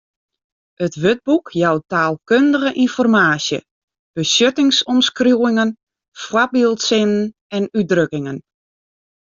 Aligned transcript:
It 0.85 0.93
wurdboek 1.01 1.47
jout 1.61 1.83
taalkundige 1.93 2.71
ynformaasje, 2.85 3.59
betsjuttingsomskriuwingen, 4.15 5.77
foarbyldsinnen 6.25 7.31
en 7.57 7.63
útdrukkingen. 7.81 8.37